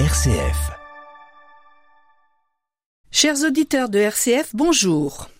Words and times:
RCF. 0.00 0.72
Chers 3.12 3.44
auditeurs 3.44 3.88
de 3.88 4.00
RCF, 4.00 4.50
bonjour. 4.52 5.30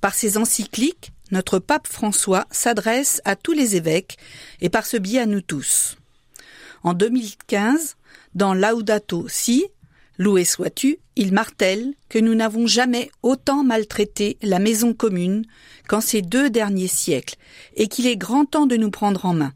Par 0.00 0.14
ses 0.14 0.38
encycliques, 0.38 1.12
notre 1.32 1.58
pape 1.58 1.86
François 1.86 2.46
s'adresse 2.50 3.20
à 3.26 3.36
tous 3.36 3.52
les 3.52 3.76
évêques 3.76 4.16
et 4.62 4.70
par 4.70 4.86
ce 4.86 4.96
biais 4.96 5.20
à 5.20 5.26
nous 5.26 5.42
tous. 5.42 5.98
En 6.82 6.94
2015, 6.94 7.96
dans 8.34 8.54
Laudato 8.54 9.28
Si, 9.28 9.66
loué 10.16 10.46
sois-tu, 10.46 10.98
il 11.14 11.34
martèle 11.34 11.92
que 12.08 12.18
nous 12.18 12.34
n'avons 12.34 12.66
jamais 12.66 13.10
autant 13.22 13.64
maltraité 13.64 14.38
la 14.40 14.60
maison 14.60 14.94
commune 14.94 15.44
qu'en 15.88 16.00
ces 16.00 16.22
deux 16.22 16.48
derniers 16.48 16.88
siècles 16.88 17.36
et 17.74 17.86
qu'il 17.86 18.06
est 18.06 18.16
grand 18.16 18.46
temps 18.46 18.66
de 18.66 18.78
nous 18.78 18.90
prendre 18.90 19.26
en 19.26 19.34
main. 19.34 19.52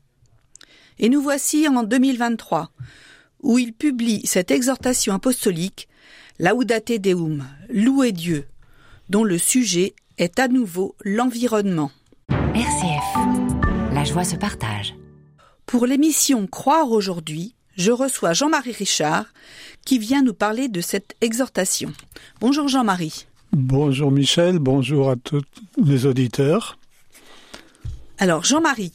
Et 0.99 1.09
nous 1.09 1.23
voici 1.23 1.67
en 1.67 1.83
2023, 1.83 2.71
où 3.45 3.59
il 3.59 3.73
publie 3.73 4.23
cette 4.25 4.51
exhortation 4.51 5.14
apostolique 5.14 5.89
Laudate 6.41 7.00
Deum, 7.00 7.45
louer 7.68 8.11
Dieu, 8.11 8.46
dont 9.09 9.23
le 9.23 9.39
sujet 9.39 9.95
est 10.18 10.41
à 10.41 10.49
nouveau 10.49 10.96
l'environnement. 11.05 11.93
RCF, 12.31 13.93
la 13.93 14.04
joie 14.04 14.25
se 14.25 14.35
partage. 14.35 14.96
Pour 15.67 15.87
l'émission 15.87 16.46
Croire 16.46 16.91
aujourd'hui, 16.91 17.54
je 17.77 17.93
reçois 17.93 18.32
Jean-Marie 18.32 18.73
Richard 18.73 19.27
qui 19.85 19.99
vient 19.99 20.23
nous 20.23 20.35
parler 20.35 20.68
de 20.68 20.81
cette 20.81 21.15
exhortation. 21.21 21.93
Bonjour 22.40 22.68
Jean-Marie. 22.68 23.26
Bonjour 23.53 24.11
Michel, 24.11 24.59
bonjour 24.59 25.11
à 25.11 25.17
tous 25.17 25.43
les 25.76 26.07
auditeurs. 26.07 26.79
Alors 28.18 28.45
Jean-Marie, 28.45 28.93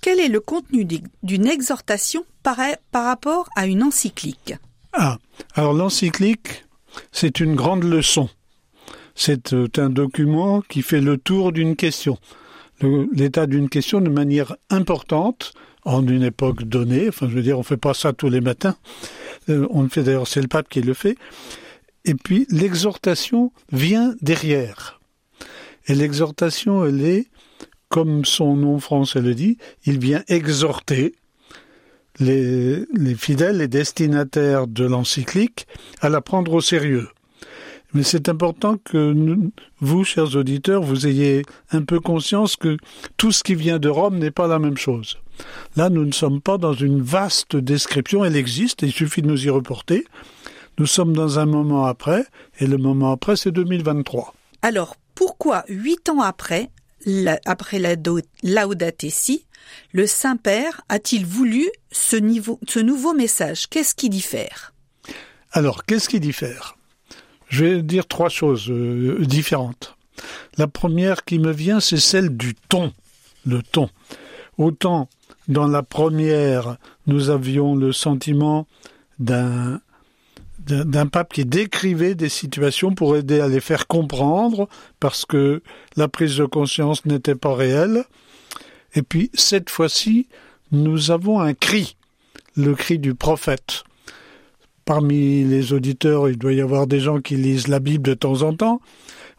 quel 0.00 0.20
est 0.20 0.28
le 0.28 0.40
contenu 0.40 0.86
d'une 1.22 1.46
exhortation 1.46 2.24
par, 2.42 2.58
rapport 2.92 3.48
à 3.56 3.66
une 3.66 3.82
encyclique? 3.82 4.54
Ah, 4.92 5.18
alors 5.54 5.72
l'encyclique, 5.72 6.64
c'est 7.12 7.40
une 7.40 7.54
grande 7.54 7.84
leçon. 7.84 8.28
C'est 9.14 9.52
euh, 9.52 9.68
un 9.76 9.90
document 9.90 10.62
qui 10.62 10.82
fait 10.82 11.00
le 11.00 11.18
tour 11.18 11.52
d'une 11.52 11.76
question, 11.76 12.18
l'état 13.12 13.46
d'une 13.46 13.68
question 13.68 14.00
de 14.00 14.08
manière 14.08 14.56
importante 14.70 15.52
en 15.84 16.06
une 16.06 16.22
époque 16.22 16.64
donnée. 16.64 17.08
Enfin, 17.08 17.28
je 17.28 17.34
veux 17.34 17.42
dire, 17.42 17.58
on 17.58 17.62
fait 17.62 17.76
pas 17.76 17.94
ça 17.94 18.12
tous 18.12 18.30
les 18.30 18.40
matins. 18.40 18.76
Euh, 19.48 19.66
on 19.70 19.82
le 19.82 19.88
fait 19.88 20.02
d'ailleurs, 20.02 20.28
c'est 20.28 20.42
le 20.42 20.48
pape 20.48 20.68
qui 20.68 20.80
le 20.80 20.94
fait. 20.94 21.16
Et 22.04 22.14
puis 22.14 22.46
l'exhortation 22.50 23.52
vient 23.72 24.14
derrière. 24.22 25.00
Et 25.86 25.94
l'exhortation, 25.94 26.84
elle 26.86 27.04
est, 27.04 27.26
comme 27.90 28.24
son 28.24 28.56
nom 28.56 28.78
français 28.78 29.20
le 29.20 29.34
dit, 29.34 29.58
il 29.84 29.98
vient 29.98 30.22
exhorter 30.28 31.14
les, 32.20 32.86
fidèles, 33.16 33.58
les 33.58 33.68
destinataires 33.68 34.66
de 34.66 34.84
l'encyclique, 34.84 35.66
à 36.00 36.08
la 36.08 36.20
prendre 36.20 36.52
au 36.54 36.60
sérieux. 36.60 37.08
Mais 37.92 38.04
c'est 38.04 38.28
important 38.28 38.76
que 38.84 39.36
vous, 39.80 40.04
chers 40.04 40.36
auditeurs, 40.36 40.82
vous 40.82 41.06
ayez 41.08 41.42
un 41.72 41.82
peu 41.82 41.98
conscience 41.98 42.54
que 42.54 42.76
tout 43.16 43.32
ce 43.32 43.42
qui 43.42 43.56
vient 43.56 43.80
de 43.80 43.88
Rome 43.88 44.18
n'est 44.18 44.30
pas 44.30 44.46
la 44.46 44.60
même 44.60 44.76
chose. 44.76 45.18
Là, 45.74 45.90
nous 45.90 46.04
ne 46.04 46.12
sommes 46.12 46.40
pas 46.40 46.58
dans 46.58 46.74
une 46.74 47.02
vaste 47.02 47.56
description, 47.56 48.24
elle 48.24 48.36
existe, 48.36 48.82
il 48.82 48.92
suffit 48.92 49.22
de 49.22 49.26
nous 49.26 49.44
y 49.44 49.50
reporter. 49.50 50.04
Nous 50.78 50.86
sommes 50.86 51.14
dans 51.14 51.40
un 51.40 51.46
moment 51.46 51.86
après, 51.86 52.24
et 52.60 52.66
le 52.66 52.76
moment 52.76 53.10
après, 53.10 53.34
c'est 53.34 53.50
2023. 53.50 54.34
Alors, 54.62 54.94
pourquoi, 55.16 55.64
huit 55.68 56.08
ans 56.08 56.20
après, 56.20 56.70
après 57.44 57.78
la 57.78 57.94
Laudate 58.42 59.08
Si, 59.08 59.44
le 59.92 60.06
Saint-Père 60.06 60.82
a-t-il 60.88 61.26
voulu 61.26 61.68
ce, 61.90 62.16
nouveau 62.16 63.14
message? 63.14 63.68
Qu'est-ce 63.68 63.94
qui 63.94 64.08
diffère? 64.08 64.72
Alors, 65.52 65.84
qu'est-ce 65.84 66.08
qui 66.08 66.20
diffère? 66.20 66.76
Je 67.48 67.64
vais 67.64 67.82
dire 67.82 68.06
trois 68.06 68.28
choses 68.28 68.70
euh, 68.70 69.18
différentes. 69.20 69.96
La 70.56 70.68
première 70.68 71.24
qui 71.24 71.38
me 71.38 71.52
vient, 71.52 71.80
c'est 71.80 71.98
celle 71.98 72.36
du 72.36 72.54
ton. 72.54 72.92
Le 73.46 73.62
ton. 73.62 73.88
Autant 74.58 75.08
dans 75.48 75.66
la 75.66 75.82
première, 75.82 76.76
nous 77.06 77.30
avions 77.30 77.74
le 77.74 77.92
sentiment 77.92 78.66
d'un 79.18 79.80
d'un 80.66 81.06
pape 81.06 81.32
qui 81.32 81.44
décrivait 81.44 82.14
des 82.14 82.28
situations 82.28 82.94
pour 82.94 83.16
aider 83.16 83.40
à 83.40 83.48
les 83.48 83.60
faire 83.60 83.86
comprendre 83.86 84.68
parce 85.00 85.24
que 85.24 85.62
la 85.96 86.08
prise 86.08 86.36
de 86.36 86.44
conscience 86.44 87.04
n'était 87.06 87.34
pas 87.34 87.54
réelle. 87.54 88.04
Et 88.94 89.02
puis 89.02 89.30
cette 89.34 89.70
fois-ci, 89.70 90.28
nous 90.72 91.10
avons 91.10 91.40
un 91.40 91.54
cri, 91.54 91.96
le 92.56 92.74
cri 92.74 92.98
du 92.98 93.14
prophète. 93.14 93.84
Parmi 94.84 95.44
les 95.44 95.72
auditeurs, 95.72 96.28
il 96.28 96.36
doit 96.36 96.52
y 96.52 96.60
avoir 96.60 96.86
des 96.86 97.00
gens 97.00 97.20
qui 97.20 97.36
lisent 97.36 97.68
la 97.68 97.80
Bible 97.80 98.02
de 98.02 98.14
temps 98.14 98.42
en 98.42 98.54
temps. 98.54 98.80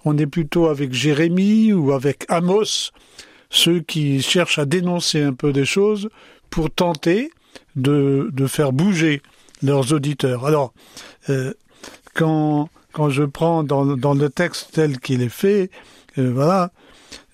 On 0.06 0.18
est 0.18 0.28
plutôt 0.28 0.68
avec 0.68 0.94
Jérémie 0.94 1.74
ou 1.74 1.92
avec 1.92 2.26
Amos, 2.30 2.92
ceux 3.50 3.82
qui 3.82 4.22
cherchent 4.22 4.60
à 4.60 4.66
dénoncer 4.66 5.22
un 5.22 5.34
peu 5.34 5.52
des 5.52 5.66
choses 5.66 6.10
pour 6.50 6.72
tenter 6.72 7.32
de, 7.76 8.32
faire 8.48 8.74
bouger 8.74 9.22
leurs 9.64 9.94
auditeurs. 9.94 10.46
Alors, 10.46 10.74
euh, 11.30 11.54
quand, 12.14 12.70
quand 12.94 13.10
je 13.10 13.24
prends 13.24 13.64
dans, 13.64 13.86
dans 13.98 14.14
le 14.14 14.30
texte 14.30 14.70
tel 14.74 15.00
qu'il 15.00 15.22
est 15.22 15.30
fait, 15.30 15.70
euh, 16.18 16.32
voilà, 16.34 16.72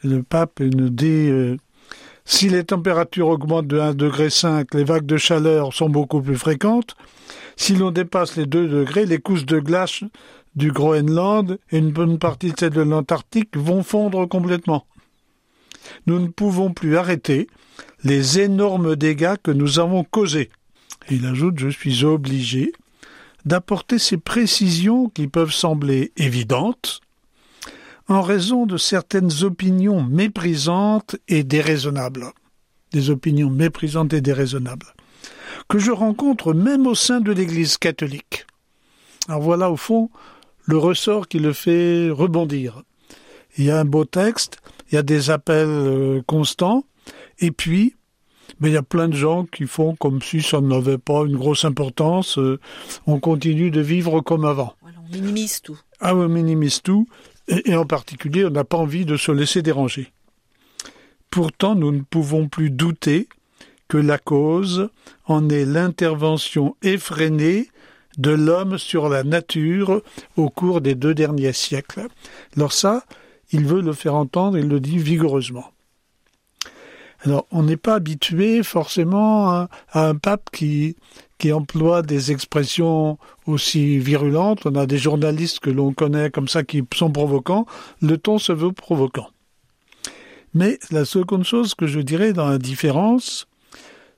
le 0.03 0.23
pape 0.23 0.59
nous 0.59 0.89
dit 0.89 1.29
euh, 1.29 1.57
si 2.25 2.49
les 2.49 2.63
températures 2.63 3.29
augmentent 3.29 3.67
de 3.67 3.79
1 3.79 3.93
degré 3.93 4.29
5, 4.29 4.73
les 4.73 4.83
vagues 4.83 5.05
de 5.05 5.17
chaleur 5.17 5.73
sont 5.73 5.89
beaucoup 5.89 6.21
plus 6.21 6.37
fréquentes. 6.37 6.95
Si 7.55 7.75
l'on 7.75 7.91
dépasse 7.91 8.35
les 8.35 8.45
2 8.45 8.67
degrés, 8.67 9.05
les 9.05 9.19
couches 9.19 9.45
de 9.45 9.59
glace 9.59 10.03
du 10.55 10.71
Groenland 10.71 11.57
et 11.71 11.77
une 11.77 11.91
bonne 11.91 12.19
partie 12.19 12.51
de 12.51 12.59
celles 12.59 12.71
de 12.71 12.81
l'Antarctique 12.81 13.55
vont 13.55 13.83
fondre 13.83 14.27
complètement. 14.27 14.85
Nous 16.05 16.19
ne 16.19 16.27
pouvons 16.27 16.71
plus 16.71 16.97
arrêter 16.97 17.47
les 18.03 18.39
énormes 18.39 18.95
dégâts 18.95 19.35
que 19.41 19.51
nous 19.51 19.79
avons 19.79 20.03
causés. 20.03 20.49
Il 21.09 21.25
ajoute 21.25 21.59
Je 21.59 21.69
suis 21.69 22.03
obligé 22.03 22.73
d'apporter 23.45 23.97
ces 23.99 24.17
précisions 24.17 25.09
qui 25.09 25.27
peuvent 25.27 25.53
sembler 25.53 26.11
évidentes 26.17 27.01
en 28.09 28.21
raison 28.21 28.65
de 28.65 28.77
certaines 28.77 29.43
opinions 29.43 30.03
méprisantes 30.03 31.15
et 31.27 31.43
déraisonnables. 31.43 32.31
Des 32.91 33.09
opinions 33.09 33.49
méprisantes 33.49 34.13
et 34.13 34.21
déraisonnables 34.21 34.93
que 35.67 35.79
je 35.79 35.91
rencontre 35.91 36.53
même 36.53 36.87
au 36.87 36.95
sein 36.95 37.19
de 37.19 37.31
l'Église 37.31 37.77
catholique. 37.77 38.45
Alors 39.27 39.41
voilà 39.41 39.69
au 39.71 39.77
fond 39.77 40.09
le 40.65 40.77
ressort 40.77 41.27
qui 41.27 41.39
le 41.39 41.53
fait 41.53 42.09
rebondir. 42.09 42.83
Il 43.57 43.65
y 43.65 43.71
a 43.71 43.79
un 43.79 43.85
beau 43.85 44.05
texte, 44.05 44.59
il 44.89 44.95
y 44.95 44.97
a 44.97 45.03
des 45.03 45.29
appels 45.29 45.67
euh, 45.67 46.21
constants, 46.27 46.85
et 47.39 47.51
puis 47.51 47.95
mais 48.59 48.69
il 48.69 48.73
y 48.73 48.77
a 48.77 48.83
plein 48.83 49.07
de 49.07 49.15
gens 49.15 49.45
qui 49.45 49.65
font 49.65 49.95
comme 49.95 50.21
si 50.21 50.41
ça 50.41 50.61
n'avait 50.61 50.97
pas 50.97 51.23
une 51.25 51.37
grosse 51.37 51.65
importance. 51.65 52.37
Euh, 52.37 52.59
on 53.05 53.19
continue 53.19 53.71
de 53.71 53.81
vivre 53.81 54.21
comme 54.21 54.45
avant. 54.45 54.73
on 54.83 55.13
minimise 55.13 55.61
tout. 55.61 55.77
Ah, 55.99 56.15
on 56.15 56.27
minimise 56.27 56.81
tout. 56.81 57.07
Et, 57.47 57.75
en 57.75 57.85
particulier, 57.85 58.45
on 58.45 58.49
n'a 58.49 58.63
pas 58.63 58.77
envie 58.77 59.05
de 59.05 59.15
se 59.15 59.31
laisser 59.31 59.61
déranger. 59.61 60.11
Pourtant, 61.29 61.75
nous 61.75 61.91
ne 61.91 62.01
pouvons 62.01 62.47
plus 62.47 62.69
douter 62.69 63.27
que 63.87 63.97
la 63.97 64.17
cause 64.17 64.89
en 65.25 65.49
est 65.49 65.65
l'intervention 65.65 66.75
effrénée 66.81 67.69
de 68.17 68.31
l'homme 68.31 68.77
sur 68.77 69.07
la 69.07 69.23
nature 69.23 70.01
au 70.35 70.49
cours 70.49 70.81
des 70.81 70.95
deux 70.95 71.13
derniers 71.13 71.53
siècles. 71.53 72.07
Alors 72.55 72.73
ça, 72.73 73.03
il 73.51 73.65
veut 73.65 73.81
le 73.81 73.93
faire 73.93 74.15
entendre, 74.15 74.57
il 74.57 74.67
le 74.67 74.79
dit 74.79 74.97
vigoureusement. 74.97 75.71
Alors, 77.27 77.45
on 77.51 77.63
n'est 77.63 77.75
pas 77.75 77.95
habitué 77.95 78.63
forcément 78.63 79.49
à, 79.49 79.69
un 79.93 80.15
pape 80.15 80.49
qui, 80.49 80.95
emploie 81.51 82.01
des 82.01 82.31
expressions 82.31 83.17
aussi 83.45 83.99
virulentes. 83.99 84.65
On 84.65 84.75
a 84.75 84.85
des 84.85 84.97
journalistes 84.97 85.59
que 85.59 85.69
l'on 85.69 85.91
connaît 85.91 86.31
comme 86.31 86.47
ça 86.47 86.63
qui 86.63 86.81
sont 86.93 87.11
provocants. 87.11 87.65
Le 88.01 88.17
ton 88.17 88.39
se 88.39 88.53
veut 88.53 88.71
provoquant. 88.71 89.27
Mais 90.53 90.79
la 90.89 91.03
seconde 91.03 91.43
chose 91.43 91.75
que 91.75 91.85
je 91.85 91.99
dirais 91.99 92.31
dans 92.31 92.47
la 92.47 92.59
différence, 92.59 93.49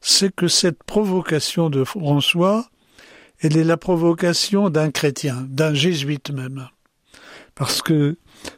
c'est 0.02 0.32
que 0.32 0.48
cette 0.48 0.84
provocation 0.84 1.72
de 1.72 1.84
François, 1.84 2.70
elle 3.40 3.58
est 3.58 3.64
la 3.64 3.78
provocation 3.78 4.70
d'un 4.70 4.92
chrétien, 4.92 5.48
d'un 5.50 5.74
jésuite 5.74 6.30
même. 6.30 6.70
Parce 7.56 7.82
que 7.82 8.18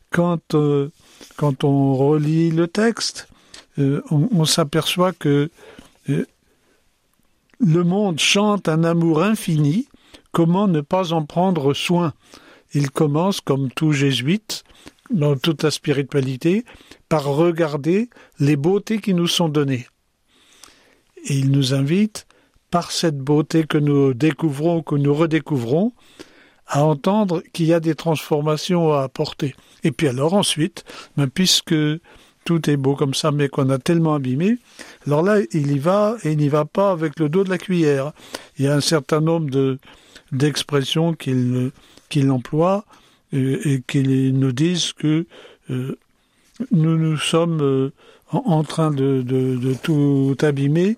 quand, 0.10 0.56
euh, 0.56 0.90
quand 1.38 1.64
on 1.64 1.96
relit 1.96 2.52
le 2.52 2.68
texte, 2.68 3.30
euh, 3.80 4.02
on, 4.10 4.46
s'aperçoit 4.46 5.14
que 5.14 5.50
euh, 6.10 6.26
le 7.60 7.84
monde 7.84 8.20
chante 8.20 8.68
un 8.68 8.84
amour 8.84 9.24
infini, 9.24 9.88
comment 10.32 10.68
ne 10.68 10.82
pas 10.82 11.14
en 11.14 11.26
prendre 11.26 11.74
soin? 11.74 12.14
Il 12.74 12.92
commence, 12.92 13.42
comme 13.42 13.72
tout 13.72 13.92
jésuite, 13.92 14.64
dans 15.10 15.36
toute 15.36 15.64
la 15.64 15.72
spiritualité, 15.72 16.66
par 17.10 17.26
regarder 17.26 18.10
les 18.40 18.56
beautés 18.56 19.00
qui 19.00 19.14
nous 19.14 19.28
sont 19.28 19.50
données. 19.50 19.88
Et 21.26 21.36
il 21.36 21.52
nous 21.52 21.74
invite 21.74 22.26
par 22.72 22.92
cette 22.92 23.18
beauté 23.18 23.66
que 23.66 23.78
nous 23.78 24.14
découvrons, 24.14 24.82
que 24.82 24.96
nous 24.96 25.14
redécouvrons, 25.14 25.92
à 26.68 26.86
entendre 26.86 27.44
qu'il 27.52 27.66
y 27.66 27.74
a 27.74 27.82
des 27.82 27.96
transformations 27.96 28.94
à 28.94 29.04
apporter. 29.04 29.56
Et 29.84 29.92
puis 29.92 30.08
alors 30.08 30.34
ensuite, 30.34 30.86
ben, 31.18 31.28
puisque 31.28 31.76
tout 32.46 32.70
est 32.70 32.78
beau 32.78 32.96
comme 32.96 33.14
ça, 33.14 33.32
mais 33.32 33.50
qu'on 33.50 33.70
a 33.70 33.78
tellement 33.78 34.16
abîmé, 34.16 34.58
alors 35.06 35.24
là, 35.24 35.38
il 35.52 35.72
y 35.72 35.80
va 35.80 36.18
et 36.24 36.32
il 36.32 36.38
n'y 36.38 36.50
va 36.50 36.66
pas 36.66 36.92
avec 36.92 37.20
le 37.20 37.30
dos 37.30 37.44
de 37.44 37.50
la 37.50 37.58
cuillère. 37.58 38.14
Il 38.58 38.66
y 38.66 38.68
a 38.68 38.76
un 38.76 38.82
certain 38.82 39.22
nombre 39.22 39.50
de 39.50 39.80
d'expressions 40.32 41.14
qu'il 41.14 41.72
qu'il 42.10 42.32
emploie 42.32 42.86
et, 43.34 43.74
et 43.74 43.84
qu'ils 43.86 44.38
nous 44.38 44.52
disent 44.52 44.94
que 44.94 45.26
euh, 45.70 45.98
nous 46.72 46.98
nous 46.98 47.18
sommes 47.18 47.62
euh, 47.62 47.92
en, 48.32 48.64
train 48.64 48.92
de, 48.92 49.22
de, 49.22 49.56
de, 49.56 49.74
tout 49.74 50.38
abîmer 50.42 50.98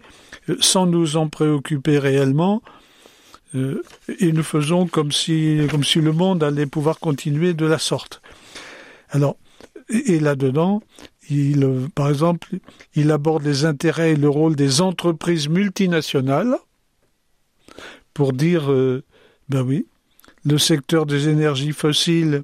euh, 0.49 0.57
sans 0.59 0.85
nous 0.85 1.17
en 1.17 1.29
préoccuper 1.29 1.97
réellement. 1.99 2.61
Euh, 3.55 3.83
et 4.19 4.31
nous 4.31 4.43
faisons 4.43 4.87
comme 4.87 5.11
si, 5.11 5.59
comme 5.69 5.83
si 5.83 5.99
le 5.99 6.11
monde 6.11 6.43
allait 6.43 6.65
pouvoir 6.65 6.99
continuer 6.99 7.53
de 7.53 7.65
la 7.65 7.77
sorte. 7.77 8.21
Alors, 9.09 9.37
et, 9.89 10.19
là-dedans, 10.19 10.81
il, 11.29 11.89
par 11.95 12.09
exemple, 12.09 12.49
il 12.95 13.11
aborde 13.11 13.43
les 13.43 13.65
intérêts 13.65 14.11
et 14.11 14.15
le 14.15 14.29
rôle 14.29 14.55
des 14.55 14.81
entreprises 14.81 15.49
multinationales 15.49 16.55
pour 18.13 18.33
dire, 18.33 18.71
euh, 18.71 19.03
ben 19.49 19.61
oui, 19.61 19.87
le 20.45 20.57
secteur 20.57 21.05
des 21.05 21.29
énergies 21.29 21.71
fossiles 21.71 22.43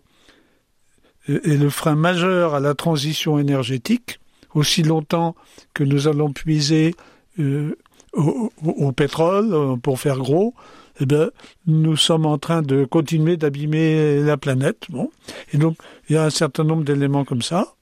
est 1.27 1.59
le 1.59 1.69
frein 1.69 1.95
majeur 1.95 2.55
à 2.55 2.59
la 2.59 2.73
transition 2.73 3.37
énergétique, 3.37 4.19
aussi 4.53 4.81
longtemps 4.81 5.35
que 5.73 5.83
nous 5.83 6.07
allons 6.07 6.31
puiser 6.31 6.95
euh, 7.39 7.75
au, 8.13 8.91
pétrole 8.91 9.53
euh, 9.53 9.75
pour 9.75 9.99
faire 9.99 10.17
gros, 10.17 10.55
eh 10.99 11.05
bien, 11.05 11.29
nous 11.67 11.95
sommes 11.95 12.25
en 12.25 12.37
train 12.37 12.61
de 12.61 12.83
continuer 12.83 13.37
d'abîmer 13.37 14.21
la 14.21 14.37
planète. 14.37 14.87
Bon. 14.89 15.11
Et 15.53 15.57
donc, 15.57 15.77
il 16.09 16.15
y 16.15 16.17
a 16.17 16.25
un 16.25 16.29
certain 16.29 16.63
nombre 16.63 16.83
d'éléments 16.83 17.23
comme 17.23 17.41
ça. 17.41 17.75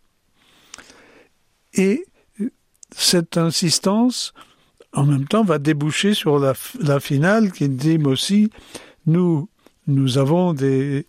Et 1.73 2.05
cette 2.95 3.37
insistance, 3.37 4.33
en 4.93 5.05
même 5.05 5.27
temps, 5.27 5.43
va 5.43 5.59
déboucher 5.59 6.13
sur 6.13 6.39
la, 6.39 6.53
finale 6.99 7.51
qui 7.51 7.69
dit 7.69 7.99
aussi, 8.03 8.49
nous, 9.05 9.47
avons 10.17 10.53
des, 10.53 11.05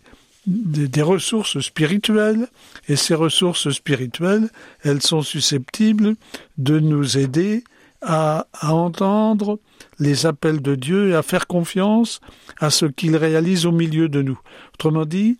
ressources 1.01 1.59
spirituelles, 1.59 2.47
et 2.87 2.95
ces 2.95 3.15
ressources 3.15 3.69
spirituelles, 3.71 4.49
elles 4.83 5.01
sont 5.01 5.21
susceptibles 5.21 6.15
de 6.57 6.79
nous 6.79 7.17
aider 7.17 7.63
à, 8.01 8.47
à 8.53 8.73
entendre 8.73 9.59
les 9.99 10.25
appels 10.25 10.61
de 10.61 10.75
Dieu 10.75 11.09
et 11.09 11.15
à 11.15 11.23
faire 11.23 11.47
confiance 11.47 12.21
à 12.59 12.69
ce 12.69 12.85
qu'il 12.85 13.17
réalise 13.17 13.65
au 13.65 13.71
milieu 13.71 14.07
de 14.07 14.21
nous. 14.21 14.39
Autrement 14.73 15.05
dit, 15.05 15.37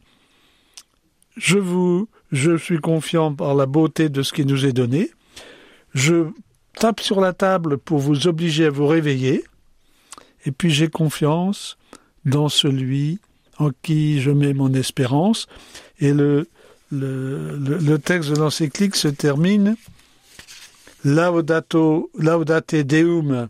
je 1.39 1.57
vous, 1.57 2.09
je 2.31 2.57
suis 2.57 2.79
confiant 2.79 3.33
par 3.33 3.55
la 3.55 3.65
beauté 3.65 4.09
de 4.09 4.21
ce 4.21 4.33
qui 4.33 4.45
nous 4.45 4.65
est 4.65 4.73
donné. 4.73 5.09
Je 5.93 6.27
tape 6.77 6.99
sur 6.99 7.21
la 7.21 7.33
table 7.33 7.77
pour 7.77 7.99
vous 7.99 8.27
obliger 8.27 8.65
à 8.65 8.69
vous 8.69 8.87
réveiller. 8.87 9.43
Et 10.45 10.51
puis 10.51 10.69
j'ai 10.69 10.89
confiance 10.89 11.77
dans 12.25 12.49
celui 12.49 13.19
en 13.57 13.69
qui 13.81 14.21
je 14.21 14.31
mets 14.31 14.53
mon 14.53 14.73
espérance. 14.73 15.47
Et 15.99 16.13
le, 16.13 16.47
le, 16.91 17.97
texte 17.97 18.31
de 18.31 18.35
l'encyclique 18.35 18.95
se 18.95 19.07
termine 19.07 19.75
Laudato, 21.05 22.11
Laudate 22.17 22.75
Deum, 22.75 23.47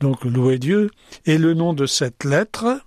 donc 0.00 0.24
louer 0.24 0.58
Dieu, 0.58 0.90
est 1.26 1.38
le 1.38 1.54
nom 1.54 1.74
de 1.74 1.86
cette 1.86 2.24
lettre, 2.24 2.80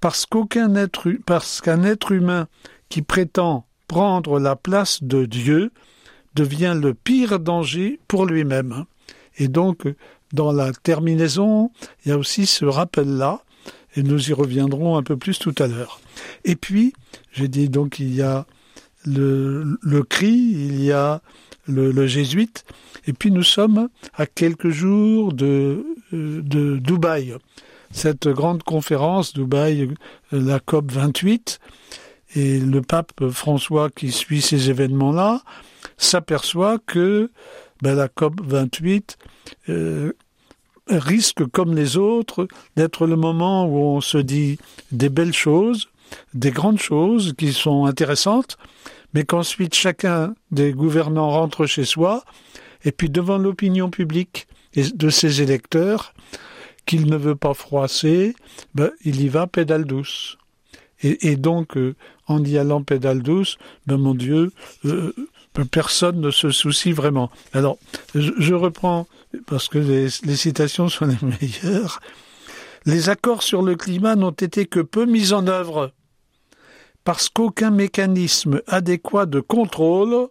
parce 0.00 0.24
qu'aucun 0.24 0.74
être, 0.74 1.10
parce 1.26 1.60
qu'un 1.60 1.82
être 1.84 2.12
humain 2.12 2.48
qui 2.88 3.02
prétend 3.02 3.66
prendre 3.88 4.38
la 4.38 4.56
place 4.56 5.02
de 5.02 5.24
Dieu 5.26 5.70
devient 6.34 6.76
le 6.80 6.94
pire 6.94 7.38
danger 7.38 8.00
pour 8.08 8.26
lui-même. 8.26 8.84
Et 9.38 9.48
donc, 9.48 9.86
dans 10.32 10.52
la 10.52 10.72
terminaison, 10.72 11.70
il 12.04 12.08
y 12.08 12.12
a 12.12 12.18
aussi 12.18 12.46
ce 12.46 12.64
rappel-là, 12.64 13.42
et 13.96 14.02
nous 14.02 14.30
y 14.30 14.32
reviendrons 14.32 14.96
un 14.96 15.02
peu 15.02 15.16
plus 15.16 15.38
tout 15.38 15.54
à 15.58 15.66
l'heure. 15.66 16.00
Et 16.44 16.56
puis, 16.56 16.92
j'ai 17.32 17.48
dit 17.48 17.68
donc 17.68 17.98
il 18.00 18.14
y 18.14 18.22
a 18.22 18.46
le, 19.04 19.78
le 19.80 20.02
cri, 20.02 20.32
il 20.32 20.82
y 20.82 20.90
a 20.92 21.20
le, 21.66 21.92
le, 21.92 22.06
jésuite, 22.06 22.64
et 23.06 23.12
puis 23.12 23.30
nous 23.30 23.42
sommes 23.42 23.88
à 24.14 24.26
quelques 24.26 24.70
jours 24.70 25.32
de, 25.32 25.84
de 26.12 26.76
Dubaï, 26.78 27.34
cette 27.90 28.28
grande 28.28 28.62
conférence, 28.62 29.32
Dubaï, 29.32 29.88
la 30.32 30.58
COP 30.58 30.90
28, 30.90 31.60
et 32.34 32.58
le 32.58 32.82
pape 32.82 33.28
François 33.30 33.90
qui 33.90 34.12
suit 34.12 34.42
ces 34.42 34.70
événements-là 34.70 35.42
s'aperçoit 35.96 36.78
que 36.78 37.30
ben, 37.82 37.94
la 37.94 38.08
COP 38.08 38.40
28 38.42 39.18
euh, 39.68 40.12
risque, 40.88 41.46
comme 41.46 41.74
les 41.74 41.96
autres, 41.96 42.46
d'être 42.76 43.06
le 43.06 43.16
moment 43.16 43.66
où 43.66 43.76
on 43.76 44.00
se 44.00 44.18
dit 44.18 44.58
des 44.92 45.08
belles 45.08 45.34
choses, 45.34 45.88
des 46.34 46.50
grandes 46.50 46.78
choses 46.78 47.34
qui 47.36 47.52
sont 47.52 47.86
intéressantes, 47.86 48.58
mais 49.12 49.24
qu'ensuite 49.24 49.74
chacun 49.74 50.34
des 50.50 50.72
gouvernants 50.72 51.30
rentre 51.30 51.66
chez 51.66 51.84
soi, 51.84 52.24
et 52.84 52.92
puis 52.92 53.08
devant 53.08 53.38
l'opinion 53.38 53.88
publique 53.90 54.46
de 54.74 55.08
ses 55.08 55.40
électeurs, 55.40 56.14
qu'il 56.86 57.06
ne 57.06 57.16
veut 57.16 57.36
pas 57.36 57.54
froisser, 57.54 58.34
ben, 58.74 58.90
il 59.04 59.22
y 59.22 59.28
va 59.28 59.46
pédale 59.46 59.84
douce. 59.84 60.36
Et, 61.04 61.36
donc, 61.36 61.76
euh, 61.76 61.94
en 62.26 62.42
y 62.42 62.56
allant 62.58 62.82
pédale 62.82 63.22
douce, 63.22 63.58
ben, 63.86 63.98
mon 63.98 64.14
Dieu, 64.14 64.52
euh, 64.86 65.12
personne 65.70 66.20
ne 66.20 66.30
se 66.30 66.50
soucie 66.50 66.92
vraiment. 66.92 67.30
Alors, 67.52 67.78
je, 68.14 68.32
je 68.38 68.54
reprends, 68.54 69.06
parce 69.46 69.68
que 69.68 69.78
les, 69.78 70.08
les 70.24 70.36
citations 70.36 70.88
sont 70.88 71.06
les 71.06 71.18
meilleures. 71.40 72.00
Les 72.86 73.10
accords 73.10 73.42
sur 73.42 73.62
le 73.62 73.76
climat 73.76 74.16
n'ont 74.16 74.30
été 74.30 74.66
que 74.66 74.80
peu 74.80 75.04
mis 75.04 75.32
en 75.32 75.46
œuvre 75.46 75.92
parce 77.04 77.28
qu'aucun 77.28 77.70
mécanisme 77.70 78.62
adéquat 78.66 79.26
de 79.26 79.40
contrôle, 79.40 80.28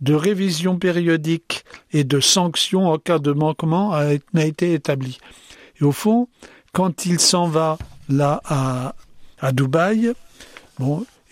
de 0.00 0.14
révision 0.14 0.78
périodique 0.78 1.64
et 1.92 2.04
de 2.04 2.20
sanction 2.20 2.88
en 2.88 2.98
cas 2.98 3.18
de 3.18 3.32
manquement 3.32 3.98
n'a 4.34 4.44
été 4.44 4.74
établi. 4.74 5.18
Et 5.80 5.84
au 5.84 5.92
fond, 5.92 6.28
quand 6.72 7.06
il 7.06 7.18
s'en 7.18 7.48
va 7.48 7.78
là 8.08 8.42
à, 8.44 8.94
à 9.44 9.52
Dubaï, 9.52 10.14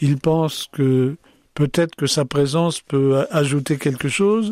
il 0.02 0.18
pense 0.18 0.68
que 0.70 1.16
peut-être 1.54 1.96
que 1.96 2.06
sa 2.06 2.26
présence 2.26 2.80
peut 2.80 3.24
ajouter 3.30 3.78
quelque 3.78 4.10
chose, 4.10 4.50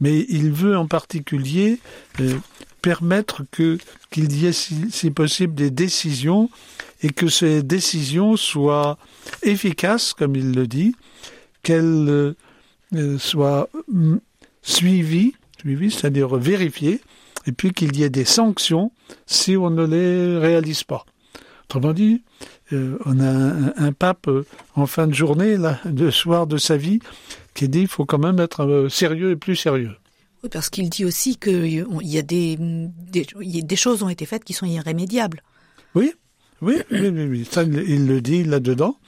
mais 0.00 0.24
il 0.30 0.50
veut 0.50 0.78
en 0.78 0.86
particulier 0.86 1.78
euh, 2.20 2.38
permettre 2.80 3.42
que 3.50 3.76
qu'il 4.10 4.32
y 4.34 4.46
ait 4.46 4.52
si, 4.52 4.90
si, 4.90 5.10
possible 5.10 5.54
des 5.54 5.70
décisions 5.70 6.48
et 7.02 7.10
que 7.10 7.28
ces 7.28 7.62
décisions 7.62 8.38
soient 8.38 8.96
efficaces, 9.42 10.14
comme 10.14 10.34
il 10.34 10.52
le 10.52 10.66
dit, 10.66 10.94
qu'elles 11.62 12.34
euh, 12.94 13.18
soient 13.18 13.68
mm, 13.88 14.16
suivies, 14.62 15.34
suivies 15.60 15.90
c'est-à-dire 15.90 16.34
vérifiées, 16.36 17.02
et 17.46 17.52
puis 17.52 17.74
qu'il 17.74 17.94
y 17.94 18.04
ait 18.04 18.10
des 18.10 18.24
sanctions 18.24 18.90
si 19.26 19.54
on 19.54 19.68
ne 19.68 19.84
les 19.84 20.38
réalise 20.38 20.84
pas. 20.84 21.04
Autrement 21.72 21.94
dit, 21.94 22.22
euh, 22.74 22.98
on 23.06 23.18
a 23.18 23.26
un, 23.26 23.72
un, 23.78 23.92
pape 23.92 24.28
euh, 24.28 24.44
en 24.74 24.84
fin 24.84 25.06
de 25.06 25.14
journée, 25.14 25.56
là, 25.56 25.80
de 25.86 26.10
soir 26.10 26.46
de 26.46 26.58
sa 26.58 26.76
vie, 26.76 26.98
qui 27.54 27.66
dit 27.66 27.78
qu'il 27.78 27.88
faut 27.88 28.04
quand 28.04 28.18
même 28.18 28.40
être 28.40 28.66
euh, 28.66 28.88
sérieux 28.90 29.30
et 29.30 29.36
plus 29.36 29.56
sérieux. 29.56 29.92
Oui, 30.44 30.50
parce 30.52 30.68
qu'il 30.68 30.90
dit 30.90 31.06
aussi 31.06 31.36
qu'il 31.36 31.86
y 32.02 32.18
a 32.18 32.22
des, 32.22 32.58
des, 32.58 33.26
des 33.62 33.76
choses 33.76 34.02
ont 34.02 34.10
été 34.10 34.26
faites 34.26 34.44
qui 34.44 34.52
sont 34.52 34.66
irrémédiables. 34.66 35.42
Oui, 35.94 36.12
oui, 36.60 36.74
oui, 36.90 37.08
oui, 37.08 37.24
oui. 37.24 37.48
Ça, 37.50 37.62
il 37.62 38.06
le 38.06 38.20
dit 38.20 38.44
là-dedans. 38.44 38.98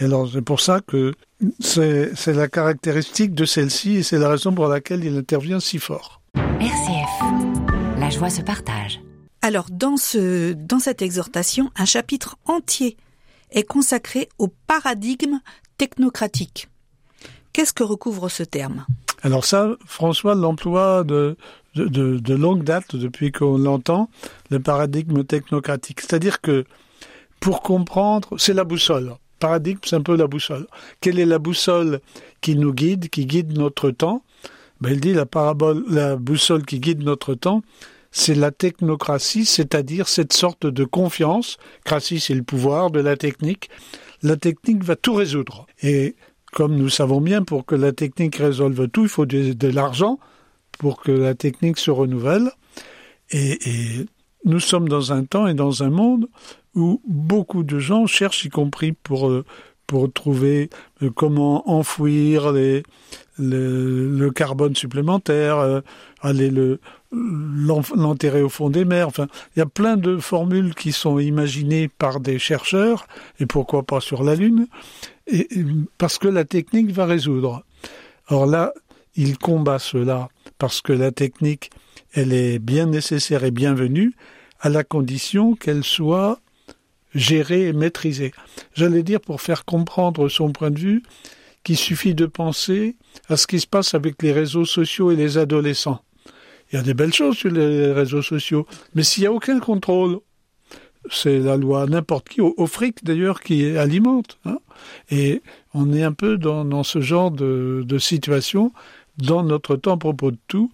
Et 0.00 0.04
alors, 0.04 0.26
c'est 0.32 0.40
pour 0.40 0.60
ça 0.60 0.80
que 0.80 1.12
c'est 1.60 2.32
la 2.32 2.48
caractéristique 2.48 3.34
de 3.34 3.44
celle-ci 3.44 3.96
et 3.96 4.02
c'est 4.02 4.18
la 4.18 4.30
raison 4.30 4.54
pour 4.54 4.68
laquelle 4.68 5.04
il 5.04 5.18
intervient 5.18 5.60
si 5.60 5.78
fort. 5.78 6.22
RCF, 6.34 8.00
la 8.00 8.08
joie 8.08 8.30
se 8.30 8.40
partage. 8.40 9.00
Alors, 9.46 9.66
dans, 9.70 9.96
ce, 9.96 10.54
dans 10.54 10.80
cette 10.80 11.02
exhortation, 11.02 11.70
un 11.76 11.84
chapitre 11.84 12.36
entier 12.46 12.96
est 13.52 13.62
consacré 13.62 14.28
au 14.38 14.48
paradigme 14.48 15.38
technocratique. 15.78 16.66
Qu'est-ce 17.52 17.72
que 17.72 17.84
recouvre 17.84 18.28
ce 18.28 18.42
terme? 18.42 18.84
Alors 19.22 19.44
ça, 19.44 19.76
François 19.86 20.34
l'emploie 20.34 21.04
de, 21.04 21.36
de, 21.76 21.84
de, 21.84 22.18
de, 22.18 22.34
longue 22.34 22.64
date, 22.64 22.96
depuis 22.96 23.30
qu'on 23.30 23.56
l'entend, 23.56 24.10
le 24.50 24.58
paradigme 24.58 25.22
technocratique. 25.22 26.00
C'est-à-dire 26.00 26.40
que 26.40 26.64
pour 27.38 27.62
comprendre, 27.62 28.30
c'est 28.38 28.52
la 28.52 28.64
boussole. 28.64 29.14
Paradigme, 29.38 29.78
c'est 29.84 29.94
un 29.94 30.02
peu 30.02 30.16
la 30.16 30.26
boussole. 30.26 30.66
Quelle 31.00 31.20
est 31.20 31.24
la 31.24 31.38
boussole 31.38 32.00
qui 32.40 32.56
nous 32.56 32.74
guide, 32.74 33.10
qui 33.10 33.26
guide 33.26 33.56
notre 33.56 33.92
temps? 33.92 34.24
Ben, 34.80 34.90
Il 34.90 35.00
dit 35.00 35.14
la 35.14 35.24
parabole, 35.24 35.84
la 35.88 36.16
boussole 36.16 36.66
qui 36.66 36.80
guide 36.80 37.04
notre 37.04 37.34
temps, 37.34 37.62
c'est 38.10 38.34
la 38.34 38.50
technocratie, 38.50 39.44
c'est-à-dire 39.44 40.08
cette 40.08 40.32
sorte 40.32 40.66
de 40.66 40.84
confiance. 40.84 41.58
Cratie, 41.84 42.20
c'est 42.20 42.34
le 42.34 42.42
pouvoir 42.42 42.90
de 42.90 43.00
la 43.00 43.16
technique. 43.16 43.70
La 44.22 44.36
technique 44.36 44.82
va 44.82 44.96
tout 44.96 45.14
résoudre. 45.14 45.66
Et 45.82 46.16
comme 46.52 46.76
nous 46.76 46.88
savons 46.88 47.20
bien, 47.20 47.42
pour 47.42 47.66
que 47.66 47.74
la 47.74 47.92
technique 47.92 48.36
résolve 48.36 48.88
tout, 48.88 49.02
il 49.02 49.08
faut 49.08 49.26
de, 49.26 49.68
l'argent 49.68 50.18
pour 50.78 51.00
que 51.00 51.12
la 51.12 51.34
technique 51.34 51.78
se 51.78 51.90
renouvelle. 51.90 52.50
Et, 53.30 54.06
nous 54.44 54.60
sommes 54.60 54.88
dans 54.88 55.12
un 55.12 55.24
temps 55.24 55.48
et 55.48 55.54
dans 55.54 55.82
un 55.82 55.90
monde 55.90 56.28
où 56.76 57.02
beaucoup 57.04 57.64
de 57.64 57.80
gens 57.80 58.06
cherchent, 58.06 58.44
y 58.44 58.48
compris 58.48 58.92
pour 58.92 59.28
euh, 59.28 59.44
pour 59.86 60.12
trouver 60.12 60.70
euh, 61.02 61.10
comment 61.10 61.70
enfouir 61.70 62.52
les, 62.52 62.82
le, 63.38 64.30
carbone 64.30 64.74
supplémentaire, 64.74 65.58
euh, 65.58 65.80
aller 66.20 66.50
le 66.50 66.80
l'enterrer 67.12 68.42
au 68.42 68.48
fond 68.48 68.68
des 68.68 68.84
mers. 68.84 69.08
Enfin, 69.08 69.28
il 69.54 69.60
y 69.60 69.62
a 69.62 69.66
plein 69.66 69.96
de 69.96 70.18
formules 70.18 70.74
qui 70.74 70.92
sont 70.92 71.18
imaginées 71.18 71.88
par 71.88 72.20
des 72.20 72.38
chercheurs 72.38 73.06
et 73.38 73.46
pourquoi 73.46 73.84
pas 73.84 74.00
sur 74.00 74.22
la 74.22 74.34
Lune, 74.34 74.66
et, 75.26 75.48
parce 75.98 76.18
que 76.18 76.28
la 76.28 76.44
technique 76.44 76.90
va 76.90 77.06
résoudre. 77.06 77.64
Or 78.28 78.46
là, 78.46 78.72
il 79.14 79.38
combat 79.38 79.78
cela 79.78 80.28
parce 80.58 80.80
que 80.80 80.92
la 80.92 81.12
technique, 81.12 81.70
elle 82.12 82.32
est 82.32 82.58
bien 82.58 82.86
nécessaire 82.86 83.44
et 83.44 83.50
bienvenue 83.50 84.14
à 84.60 84.68
la 84.68 84.84
condition 84.84 85.54
qu'elle 85.54 85.84
soit 85.84 86.40
gérer 87.16 87.68
et 87.68 87.72
maîtriser. 87.72 88.32
J'allais 88.74 89.02
dire 89.02 89.20
pour 89.20 89.40
faire 89.40 89.64
comprendre 89.64 90.28
son 90.28 90.52
point 90.52 90.70
de 90.70 90.78
vue 90.78 91.02
qu'il 91.64 91.76
suffit 91.76 92.14
de 92.14 92.26
penser 92.26 92.96
à 93.28 93.36
ce 93.36 93.46
qui 93.46 93.58
se 93.58 93.66
passe 93.66 93.94
avec 93.94 94.22
les 94.22 94.32
réseaux 94.32 94.64
sociaux 94.64 95.10
et 95.10 95.16
les 95.16 95.38
adolescents. 95.38 96.00
Il 96.70 96.76
y 96.76 96.78
a 96.78 96.82
des 96.82 96.94
belles 96.94 97.12
choses 97.12 97.36
sur 97.36 97.50
les 97.50 97.92
réseaux 97.92 98.22
sociaux, 98.22 98.66
mais 98.94 99.02
s'il 99.02 99.22
n'y 99.22 99.26
a 99.26 99.32
aucun 99.32 99.58
contrôle, 99.60 100.20
c'est 101.10 101.38
la 101.38 101.56
loi 101.56 101.86
n'importe 101.86 102.28
qui, 102.28 102.40
au, 102.40 102.66
fric 102.66 103.04
d'ailleurs, 103.04 103.40
qui 103.40 103.76
alimente. 103.76 104.38
Hein. 104.44 104.58
et 105.10 105.42
on 105.74 105.92
est 105.92 106.02
un 106.02 106.12
peu 106.12 106.36
dans, 106.36 106.82
ce 106.82 107.00
genre 107.00 107.30
de, 107.30 107.84
de, 107.86 107.98
situation 107.98 108.72
dans 109.18 109.42
notre 109.42 109.76
temps 109.76 109.94
à 109.94 109.98
propos 109.98 110.30
de 110.30 110.38
tout. 110.48 110.70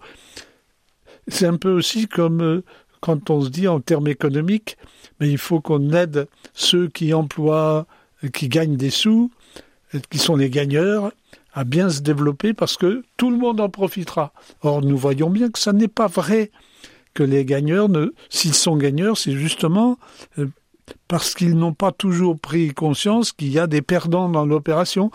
C'est 1.27 1.45
un 1.45 1.57
peu 1.57 1.71
aussi 1.71 2.07
comme 2.07 2.41
euh, 2.41 2.63
quand 3.03 3.29
on 3.29 3.41
se 3.41 3.49
dit 3.49 3.67
en 3.67 3.81
termes 3.81 4.07
économiques, 4.07 4.77
mais 5.19 5.29
il 5.29 5.37
faut 5.37 5.59
qu'on 5.59 5.91
aide 5.91 6.29
ceux 6.53 6.87
qui 6.87 7.13
emploient, 7.13 7.85
qui 8.31 8.47
gagnent 8.47 8.77
des 8.77 8.91
sous, 8.91 9.29
qui 10.09 10.19
sont 10.19 10.37
les 10.37 10.49
gagneurs, 10.49 11.11
à 11.53 11.65
bien 11.65 11.89
se 11.89 11.99
développer 11.99 12.53
parce 12.53 12.77
que 12.77 13.03
tout 13.17 13.29
le 13.29 13.35
monde 13.35 13.59
en 13.59 13.67
profitera. 13.67 14.31
Or, 14.61 14.81
nous 14.81 14.95
voyons 14.95 15.29
bien 15.29 15.49
que 15.49 15.59
ça 15.59 15.73
n'est 15.73 15.89
pas 15.89 16.07
vrai 16.07 16.49
que 17.13 17.23
les 17.23 17.43
gagneurs, 17.43 17.89
s'ils 18.29 18.53
sont 18.53 18.77
gagneurs, 18.77 19.17
c'est 19.17 19.33
justement 19.33 19.97
euh, 20.39 20.47
parce 21.09 21.33
qu'ils 21.33 21.57
n'ont 21.57 21.73
pas 21.73 21.91
toujours 21.91 22.39
pris 22.39 22.73
conscience 22.73 23.33
qu'il 23.33 23.51
y 23.51 23.59
a 23.59 23.67
des 23.67 23.81
perdants 23.81 24.29
dans 24.29 24.45
l'opération. 24.45 25.11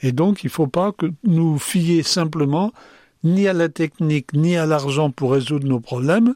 Et 0.00 0.12
donc, 0.12 0.44
il 0.44 0.46
ne 0.46 0.52
faut 0.52 0.68
pas 0.68 0.92
que 0.92 1.06
nous 1.24 1.58
fier 1.58 2.04
simplement 2.04 2.72
ni 3.24 3.48
à 3.48 3.52
la 3.52 3.68
technique 3.68 4.32
ni 4.32 4.56
à 4.56 4.66
l'argent 4.66 5.10
pour 5.10 5.32
résoudre 5.32 5.66
nos 5.66 5.80
problèmes. 5.80 6.34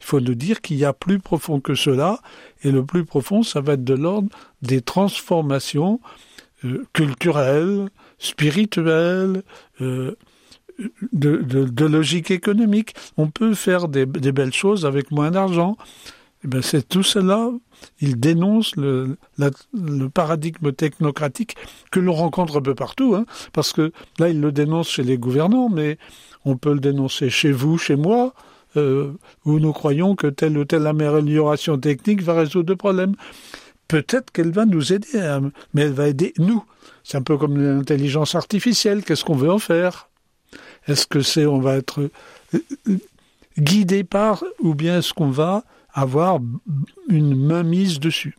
Il 0.00 0.04
faut 0.04 0.20
nous 0.20 0.34
dire 0.34 0.60
qu'il 0.60 0.76
y 0.76 0.84
a 0.84 0.92
plus 0.92 1.18
profond 1.18 1.60
que 1.60 1.74
cela, 1.74 2.20
et 2.62 2.70
le 2.70 2.84
plus 2.84 3.04
profond, 3.04 3.42
ça 3.42 3.60
va 3.60 3.74
être 3.74 3.84
de 3.84 3.94
l'ordre 3.94 4.28
des 4.62 4.80
transformations 4.80 6.00
euh, 6.64 6.84
culturelles, 6.92 7.88
spirituelles, 8.18 9.42
euh, 9.80 10.16
de, 11.12 11.84
logique 11.84 12.30
économique. 12.30 12.94
On 13.16 13.28
peut 13.28 13.54
faire 13.54 13.88
des, 13.88 14.06
belles 14.06 14.52
choses 14.52 14.86
avec 14.86 15.10
moins 15.10 15.30
d'argent. 15.30 15.76
Eh 16.48 16.50
ben 16.50 16.62
c'est 16.62 16.88
tout 16.88 17.02
cela. 17.02 17.50
Il 18.00 18.18
dénonce 18.18 18.74
le, 18.76 19.18
paradigme 20.14 20.72
technocratique 20.72 21.56
que 21.90 22.00
l'on 22.00 22.14
rencontre 22.14 22.56
un 22.56 22.62
peu 22.62 22.74
partout, 22.74 23.14
hein, 23.14 23.26
parce 23.52 23.74
que 23.74 23.92
là, 24.18 24.30
il 24.30 24.40
le 24.40 24.50
dénonce 24.50 24.88
chez 24.88 25.02
les 25.02 25.18
gouvernants, 25.18 25.68
mais 25.68 25.98
on 26.46 26.56
peut 26.56 26.72
le 26.72 26.80
dénoncer 26.80 27.28
chez 27.28 27.52
vous, 27.52 27.76
chez 27.76 27.96
moi, 27.96 28.32
euh, 28.78 29.12
où 29.44 29.58
nous 29.58 29.74
croyons 29.74 30.16
que 30.16 30.26
telle 30.26 30.56
ou 30.56 30.64
telle 30.64 30.86
amélioration 30.86 31.76
technique 31.76 32.22
va 32.22 32.32
résoudre 32.32 32.70
le 32.70 32.76
problème. 32.76 33.14
Peut-être 33.86 34.30
qu'elle 34.30 34.50
va 34.50 34.64
nous 34.64 34.94
aider, 34.94 35.20
hein, 35.20 35.52
mais 35.74 35.82
elle 35.82 35.92
va 35.92 36.08
aider 36.08 36.32
nous. 36.38 36.64
C'est 37.04 37.18
un 37.18 37.22
peu 37.22 37.36
comme 37.36 37.58
l'intelligence 37.58 38.34
artificielle. 38.34 39.04
Qu'est-ce 39.04 39.24
qu'on 39.24 39.36
veut 39.36 39.52
en 39.52 39.58
faire? 39.58 40.08
Est-ce 40.86 41.06
que 41.06 41.20
c'est 41.20 41.44
on 41.44 41.60
va 41.60 41.76
être 41.76 42.08
euh, 42.54 42.98
guidé 43.58 44.02
par, 44.02 44.42
ou 44.60 44.74
bien 44.74 45.00
est-ce 45.00 45.12
qu'on 45.12 45.30
va 45.30 45.64
avoir 46.00 46.40
une 47.08 47.34
main 47.34 47.62
mise 47.62 48.00
dessus 48.00 48.36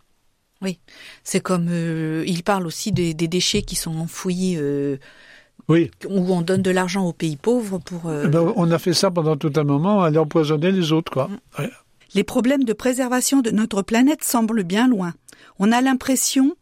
Oui, 0.61 0.79
c'est 1.23 1.41
comme 1.41 1.67
euh, 1.69 2.23
il 2.27 2.43
parle 2.43 2.67
aussi 2.67 2.91
des, 2.91 3.13
déchets 3.13 3.61
qui 3.61 3.75
sont 3.75 3.97
enfouis 3.97 4.57
oui. 5.69 5.91
Où 6.07 6.33
on 6.33 6.41
donne 6.41 6.63
de 6.63 6.71
l'argent 6.71 7.05
aux 7.05 7.13
pays 7.13 7.37
pauvres 7.37 7.77
pour. 7.77 8.07
Euh, 8.07 8.23
eh 8.25 8.27
ben, 8.27 8.51
on 8.55 8.71
a 8.71 8.79
fait 8.79 8.93
ça 8.93 9.11
pendant 9.11 9.37
tout 9.37 9.53
un 9.55 9.63
moment, 9.63 10.01
aller 10.01 10.17
empoisonner 10.17 10.71
les 10.71 10.91
autres, 10.91 11.11
quoi. 11.11 11.27
Mm. 11.27 11.67
Les 12.15 12.23
problèmes 12.23 12.63
de 12.63 12.73
préservation 12.73 13.41
de 13.41 13.51
notre 13.51 13.83
planète 13.83 14.23
semblent 14.23 14.63
bien 14.63 14.87
loin. 14.87 15.13
On 15.59 15.71
a 15.71 15.79
l'impression 15.79 16.55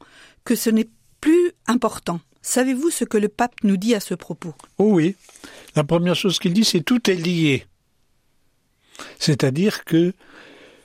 que 0.44 0.56
ce 0.56 0.70
n'est 0.70 0.90
plus 1.22 1.54
important. 1.68 2.20
Savez-vous 2.42 2.90
ce 2.90 3.06
que 3.06 3.18
le 3.18 3.30
pape 3.30 3.56
nous 3.64 3.78
dit 3.78 3.96
à 3.96 4.02
ce 4.02 4.14
propos? 4.14 4.54
Oh 4.78 4.92
oui. 4.92 5.16
La 5.78 5.86
première 5.86 6.16
chose 6.16 6.38
qu'il 6.38 6.54
dit, 6.54 6.66
c'est 6.66 6.82
tout 6.82 7.10
est 7.10 7.16
lié. 7.16 7.66
C'est-à-dire 9.20 9.86
que 9.86 10.14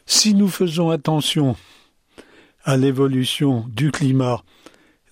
si 0.06 0.34
nous 0.34 0.48
faisons 0.48 0.90
attention 0.90 1.56
à 2.64 2.76
l'évolution 2.76 3.64
du 3.68 3.90
climat, 3.90 4.42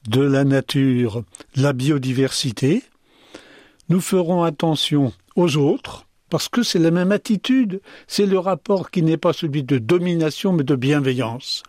de 0.09 0.23
la 0.23 0.45
nature, 0.45 1.25
la 1.57 1.73
biodiversité, 1.73 2.83
nous 3.89 4.01
ferons 4.01 4.45
attention 4.45 5.13
aux 5.37 5.57
autres, 5.57 6.07
parce 6.31 6.49
que 6.49 6.63
c'est 6.63 6.79
la 6.79 6.91
même 6.91 7.13
attitude, 7.13 7.81
c'est 8.07 8.27
le 8.27 8.39
rapport 8.39 8.91
qui 8.91 9.03
n'est 9.03 9.17
pas 9.17 9.33
celui 9.33 9.63
de 9.63 9.79
domination, 9.79 10.53
mais 10.53 10.63
de 10.65 10.77
bienveillance. 10.77 11.65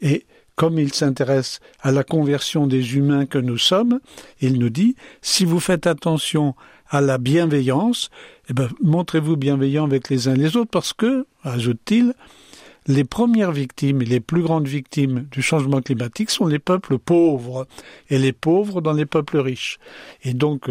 Et 0.00 0.24
comme 0.54 0.78
il 0.78 0.92
s'intéresse 0.92 1.60
à 1.80 1.92
la 1.92 2.04
conversion 2.04 2.66
des 2.66 2.96
humains 2.96 3.26
que 3.26 3.38
nous 3.38 3.58
sommes, 3.58 4.00
il 4.40 4.58
nous 4.58 4.70
dit, 4.70 4.96
si 5.20 5.44
vous 5.44 5.60
faites 5.60 5.86
attention 5.86 6.54
à 6.88 7.00
la 7.00 7.18
bienveillance, 7.18 8.10
eh 8.48 8.54
ben, 8.54 8.68
montrez-vous 8.82 9.36
bienveillant 9.36 9.84
avec 9.84 10.08
les 10.08 10.28
uns 10.28 10.34
les 10.34 10.56
autres, 10.56 10.70
parce 10.70 10.92
que, 10.92 11.26
ajoute-t-il, 11.42 12.14
les 12.88 13.04
premières 13.04 13.52
victimes 13.52 14.02
et 14.02 14.06
les 14.06 14.20
plus 14.20 14.42
grandes 14.42 14.66
victimes 14.66 15.28
du 15.30 15.42
changement 15.42 15.82
climatique 15.82 16.30
sont 16.30 16.46
les 16.46 16.58
peuples 16.58 16.98
pauvres, 16.98 17.66
et 18.08 18.18
les 18.18 18.32
pauvres 18.32 18.80
dans 18.80 18.94
les 18.94 19.06
peuples 19.06 19.38
riches. 19.38 19.78
Et 20.24 20.32
donc, 20.32 20.70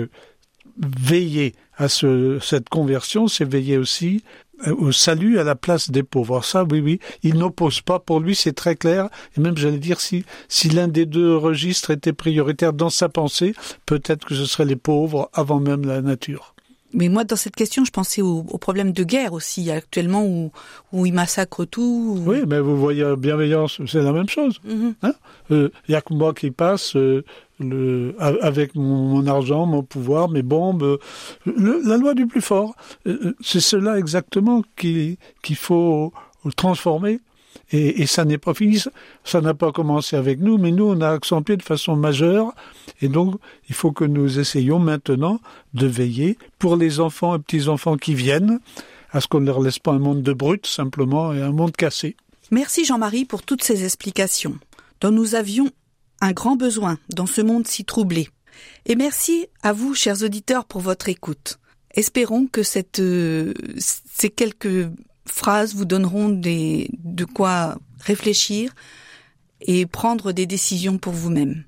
veiller 0.79 1.53
à 1.77 1.87
ce, 1.89 2.39
cette 2.39 2.69
conversion, 2.69 3.27
c'est 3.27 3.49
veiller 3.49 3.77
aussi 3.77 4.23
euh, 4.65 4.73
au 4.75 4.91
salut 4.91 5.37
à 5.37 5.43
la 5.43 5.55
place 5.55 5.91
des 5.91 6.01
pauvres. 6.01 6.43
ça, 6.43 6.65
oui, 6.69 6.79
oui, 6.79 6.99
il 7.21 7.35
n'oppose 7.35 7.81
pas. 7.81 7.99
Pour 7.99 8.19
lui, 8.19 8.35
c'est 8.35 8.53
très 8.53 8.75
clair. 8.75 9.09
Et 9.37 9.41
même, 9.41 9.55
j'allais 9.55 9.77
dire, 9.77 10.01
si, 10.01 10.25
si 10.47 10.69
l'un 10.69 10.87
des 10.87 11.05
deux 11.05 11.37
registres 11.37 11.91
était 11.91 12.13
prioritaire 12.13 12.73
dans 12.73 12.89
sa 12.89 13.09
pensée, 13.09 13.53
peut-être 13.85 14.25
que 14.25 14.33
ce 14.33 14.45
seraient 14.45 14.65
les 14.65 14.75
pauvres 14.75 15.29
avant 15.33 15.59
même 15.59 15.85
la 15.85 16.01
nature. 16.01 16.55
Mais 16.93 17.09
moi, 17.09 17.23
dans 17.23 17.35
cette 17.35 17.55
question, 17.55 17.83
je 17.83 17.91
pensais 17.91 18.21
au, 18.21 18.43
problème 18.43 18.91
de 18.91 19.03
guerre 19.03 19.33
aussi, 19.33 19.69
actuellement, 19.71 20.25
où, 20.25 20.51
où 20.93 21.05
ils 21.05 21.13
massacrent 21.13 21.65
tout. 21.65 22.17
Oui, 22.25 22.43
mais 22.47 22.59
vous 22.59 22.77
voyez, 22.77 23.15
bienveillance, 23.17 23.81
c'est 23.85 24.01
la 24.01 24.13
même 24.13 24.29
chose. 24.29 24.59
Il 24.65 24.75
mm-hmm. 24.75 24.93
hein 25.03 25.13
euh, 25.51 25.69
y 25.89 25.95
a 25.95 26.01
que 26.01 26.13
moi 26.13 26.33
qui 26.33 26.51
passe 26.51 26.95
euh, 26.95 27.23
le, 27.59 28.15
avec 28.19 28.75
mon, 28.75 29.25
argent, 29.27 29.65
mon 29.65 29.83
pouvoir, 29.83 30.29
mes 30.29 30.43
bombes. 30.43 30.97
la 31.45 31.97
loi 31.97 32.13
du 32.13 32.27
plus 32.27 32.41
fort, 32.41 32.75
euh, 33.05 33.33
c'est 33.41 33.59
cela 33.59 33.99
exactement 33.99 34.63
qu'il 34.77 35.17
faut 35.55 36.13
transformer. 36.55 37.19
Et, 37.71 38.05
ça 38.05 38.25
n'est 38.25 38.37
pas 38.37 38.53
fini, 38.53 38.81
ça 39.23 39.41
n'a 39.41 39.53
pas 39.53 39.71
commencé 39.71 40.15
avec 40.15 40.39
nous, 40.39 40.57
mais 40.57 40.71
nous, 40.71 40.85
on 40.85 41.01
a 41.01 41.09
accentué 41.09 41.57
de 41.57 41.63
façon 41.63 41.95
majeure. 41.95 42.53
Et 43.01 43.09
donc, 43.09 43.35
il 43.69 43.75
faut 43.75 43.91
que 43.91 44.05
nous 44.05 44.39
essayions 44.39 44.79
maintenant 44.79 45.39
de 45.73 45.87
veiller 45.87 46.37
pour 46.59 46.77
les 46.77 46.99
enfants 46.99 47.35
et 47.35 47.39
petits-enfants 47.39 47.97
qui 47.97 48.15
viennent, 48.15 48.59
à 49.11 49.21
ce 49.21 49.27
qu'on 49.27 49.39
ne 49.39 49.45
leur 49.45 49.61
laisse 49.61 49.79
pas 49.79 49.91
un 49.91 49.99
monde 49.99 50.21
de 50.21 50.33
brutes, 50.33 50.67
simplement, 50.67 51.33
et 51.33 51.41
un 51.41 51.51
monde 51.51 51.75
cassé. 51.75 52.15
Merci 52.51 52.85
Jean-Marie 52.85 53.25
pour 53.25 53.43
toutes 53.43 53.63
ces 53.63 53.83
explications, 53.83 54.57
dont 55.01 55.11
nous 55.11 55.35
avions 55.35 55.69
un 56.21 56.31
grand 56.31 56.55
besoin 56.55 56.97
dans 57.09 57.25
ce 57.25 57.41
monde 57.41 57.67
si 57.67 57.85
troublé. 57.85 58.29
Et 58.85 58.95
merci 58.95 59.47
à 59.61 59.73
vous, 59.73 59.93
chers 59.93 60.23
auditeurs, 60.23 60.65
pour 60.65 60.81
votre 60.81 61.09
écoute. 61.09 61.59
Espérons 61.91 62.47
que 62.47 62.63
cette, 62.63 62.99
euh, 62.99 63.53
ces 63.77 64.29
quelques 64.29 64.89
phrases 65.27 65.75
vous 65.75 65.85
donneront 65.85 66.29
des, 66.29 66.89
de 67.03 67.25
quoi 67.25 67.77
réfléchir 67.99 68.73
et 69.61 69.85
prendre 69.85 70.31
des 70.31 70.45
décisions 70.45 70.97
pour 70.97 71.13
vous-même. 71.13 71.63